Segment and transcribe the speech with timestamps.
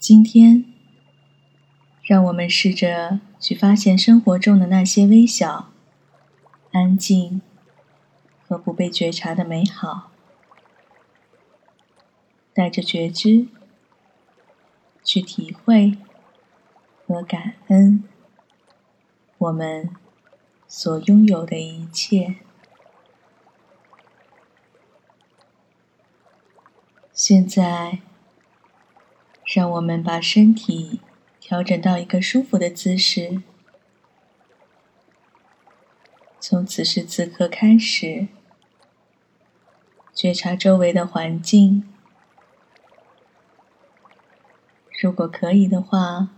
[0.00, 0.64] 今天，
[2.02, 5.70] 让我们试着去发现生活中的那些微小、
[6.72, 7.42] 安静
[8.48, 10.10] 和不被觉察的美好，
[12.54, 13.48] 带着觉知
[15.04, 15.98] 去体会
[17.06, 18.02] 和感恩
[19.36, 19.90] 我们
[20.66, 22.36] 所拥有的一切。
[27.12, 27.98] 现在，
[29.52, 31.00] 让我们把身体
[31.40, 33.42] 调整到一个舒服的姿势。
[36.38, 38.28] 从此时此刻开始，
[40.14, 41.82] 觉察周围的环境。
[45.02, 46.28] 如果可以的话，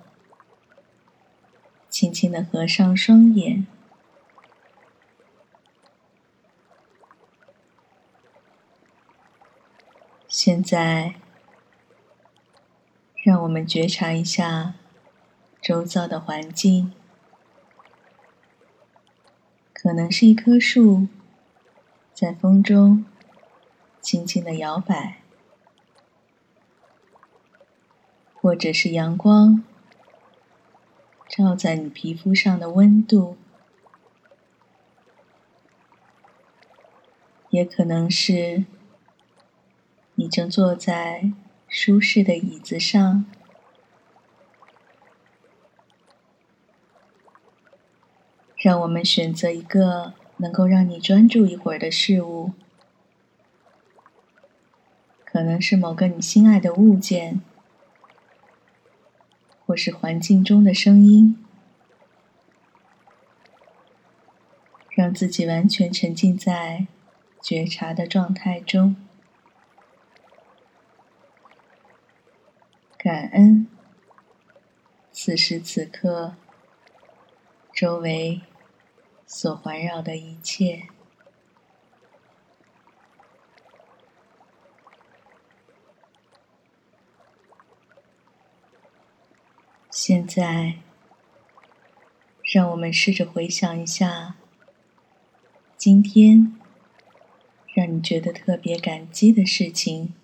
[1.90, 3.66] 轻轻的合上双眼。
[10.26, 11.16] 现在，
[13.22, 14.74] 让我们觉察一下
[15.60, 16.92] 周遭的环境，
[19.72, 21.06] 可能是一棵树
[22.12, 23.04] 在风中
[24.00, 25.22] 轻轻的摇摆，
[28.34, 29.62] 或者是阳光
[31.28, 33.36] 照在你皮肤上的温度，
[37.50, 38.64] 也可能是。
[40.14, 41.32] 你正坐在
[41.74, 43.24] 舒适的椅子上，
[48.56, 52.52] 让我们选择一个能够让你专注一会儿的事物，
[55.24, 57.40] 可能是某个你心爱的物件，
[59.64, 61.42] 或是环境中的声音，
[64.90, 66.86] 让自己完全沉浸在
[67.40, 68.94] 觉察的状态中。
[73.02, 73.66] 感恩
[75.10, 76.36] 此时此刻
[77.74, 78.42] 周围
[79.26, 80.84] 所环绕的一切。
[89.90, 90.76] 现在，
[92.54, 94.36] 让我们试着回想一下
[95.76, 96.56] 今天
[97.74, 100.14] 让你觉得特别感激的事情。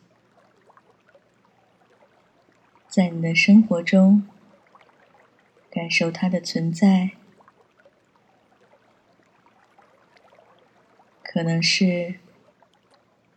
[2.99, 4.25] 在你的生活中，
[5.71, 7.13] 感受它的存在，
[11.23, 12.17] 可能是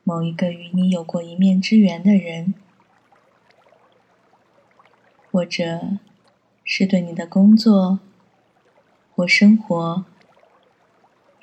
[0.04, 2.56] 某一个与你有过一面之缘的人，
[5.32, 6.00] 或者
[6.64, 8.00] 是对你的工作
[9.16, 10.04] 或生活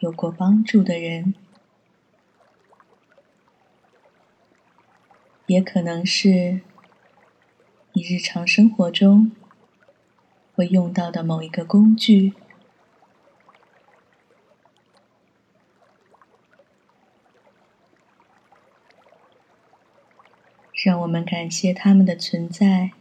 [0.01, 1.35] 有过帮助的人，
[5.47, 6.63] 也可能是。
[7.99, 9.33] 你日常生活中
[10.55, 12.33] 会用到的某一个工具，
[20.73, 22.93] 让我们感谢他们的存在，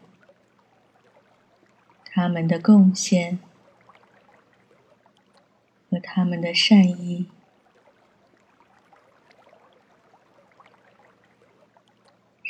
[2.04, 3.38] 他们的贡献
[5.92, 7.28] 和他们的善意，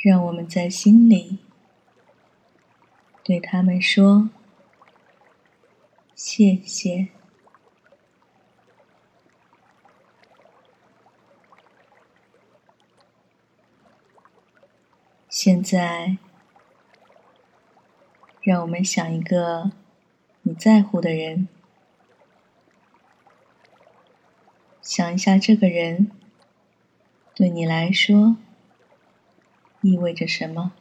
[0.02, 1.40] 让我们在心里。
[3.28, 4.30] 对他们说
[6.16, 7.08] ：“谢谢。”
[15.28, 16.16] 现在，
[18.40, 19.72] 让我们想一个
[20.40, 21.48] 你在乎的人，
[24.80, 26.10] 想一下这个人
[27.34, 28.38] 对你来说
[29.82, 30.72] 意味着什么。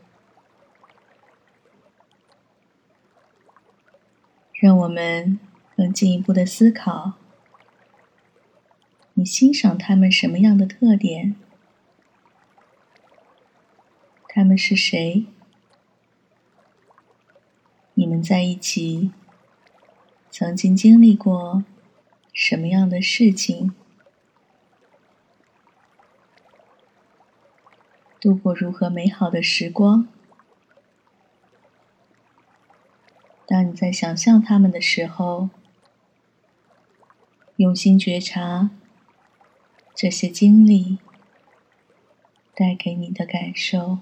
[4.67, 5.39] 让我们
[5.77, 7.13] 更进一步的思考：
[9.13, 11.37] 你欣赏他们什么样的特点？
[14.27, 15.25] 他们是谁？
[17.93, 19.11] 你们在一起
[20.29, 21.63] 曾经经历过
[22.33, 23.73] 什么样的事情？
[28.19, 30.09] 度过如何美好的时光？
[33.57, 35.49] 当你在想象他们的时候，
[37.55, 38.69] 用心觉察
[39.95, 40.99] 这些经历
[42.53, 43.97] 带给你的感受，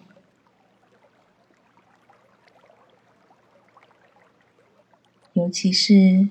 [5.32, 6.28] 尤其是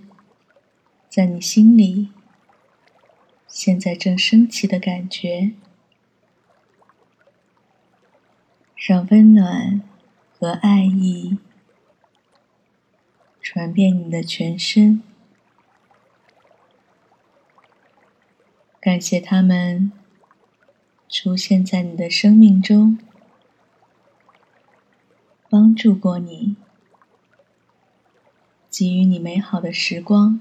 [1.09, 2.11] 在你心里
[3.49, 5.53] 现在正升起的感觉，
[8.77, 9.81] 让温暖
[10.39, 11.39] 和爱意。
[13.55, 15.01] 传遍你的全身。
[18.81, 19.93] 感谢他们
[21.09, 22.99] 出现在你的生命中，
[25.49, 26.57] 帮助过你，
[28.69, 30.41] 给予你美好的时光。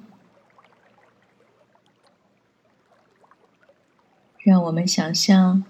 [4.39, 5.63] 让我们想象，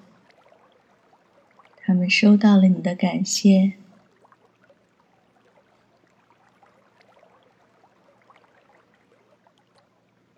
[1.75, 3.82] 他们收到了你的感谢。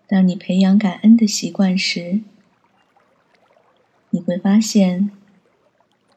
[0.08, 2.20] 当你培养感恩的习惯时，
[4.10, 5.10] 你会发现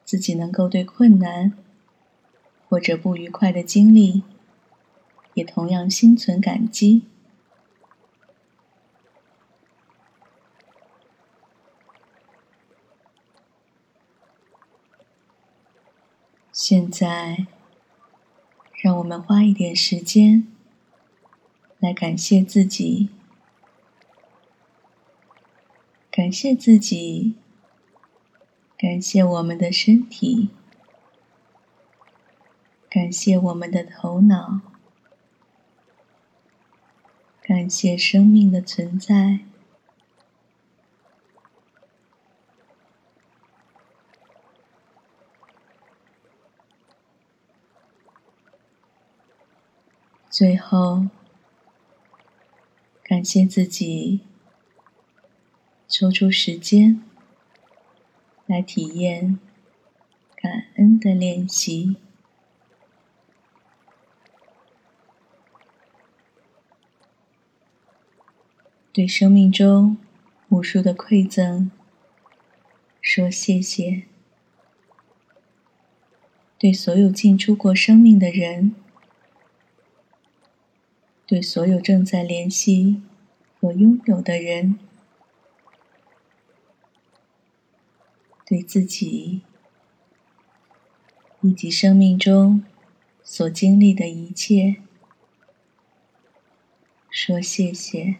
[0.04, 1.52] 自己能够对困难
[2.68, 4.22] 或者不愉快的经历，
[5.34, 7.02] 也同样心存感激。
[16.52, 17.46] 现在，
[18.80, 20.46] 让我们花一点时间
[21.80, 23.08] 来感谢自己，
[26.30, 27.34] 感谢自己，
[28.78, 30.50] 感谢我们的身体，
[32.88, 34.60] 感谢我们的头脑，
[37.42, 39.40] 感谢生命的存在。
[50.30, 51.06] 最后，
[53.02, 54.20] 感谢自己
[55.90, 57.02] 抽出时间
[58.46, 59.40] 来体验
[60.36, 61.96] 感恩的练习。
[68.92, 69.98] 对生命中
[70.48, 71.70] 无数的馈赠
[73.00, 74.04] 说谢谢，
[76.56, 78.76] 对所有进出过生命的人。
[81.26, 83.02] 对所有正在联系
[83.60, 84.80] 和拥有的人，
[88.50, 89.42] 对自己
[91.40, 92.64] 以及生命中
[93.22, 94.82] 所经历的一切，
[97.08, 98.16] 说谢谢。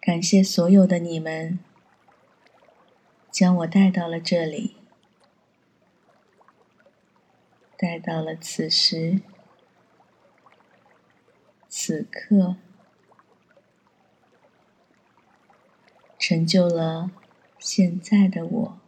[0.00, 1.58] 感谢所有的你们，
[3.32, 4.76] 将我带到了这里。
[7.76, 9.20] 带到了此时
[11.68, 12.56] 此刻，
[16.28, 17.12] 成就了
[17.60, 18.78] 现在的我。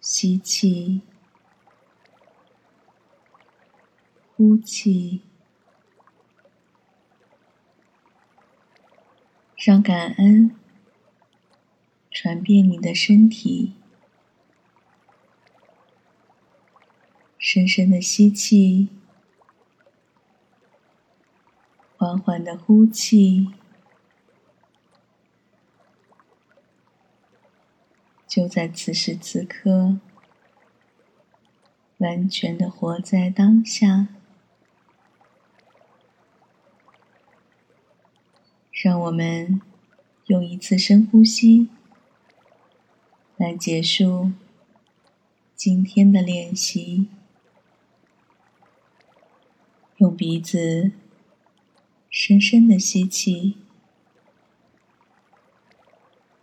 [0.00, 1.00] 吸气，
[4.36, 5.22] 呼气。
[9.56, 10.54] 让感恩
[12.08, 13.74] 传遍你的身体，
[17.54, 18.88] 深深的吸气，
[21.98, 23.52] 缓缓的呼气，
[28.26, 29.98] 就在此时此刻，
[31.98, 34.08] 完全的活在当下。
[38.70, 39.60] 让我们
[40.28, 41.68] 用一次深呼吸
[43.36, 44.32] 来结束
[45.54, 47.08] 今天的练习。
[50.02, 50.90] 用鼻子
[52.10, 53.56] 深深的吸气，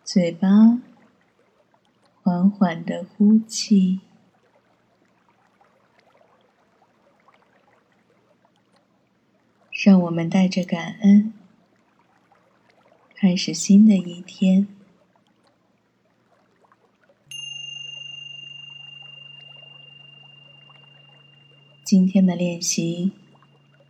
[0.01, 0.79] 嘴巴
[2.23, 3.99] 缓缓的呼气。
[9.73, 11.33] 让我们带着感恩。
[13.13, 14.69] 开始新的一天。
[21.83, 23.11] 今天的练习